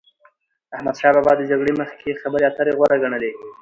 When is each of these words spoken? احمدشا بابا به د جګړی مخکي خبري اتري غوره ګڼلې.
احمدشا 0.75 1.09
بابا 1.15 1.33
به 1.35 1.39
د 1.47 1.49
جګړی 1.51 1.71
مخکي 1.81 2.11
خبري 2.21 2.43
اتري 2.47 2.71
غوره 2.77 2.97
ګڼلې. 3.03 3.31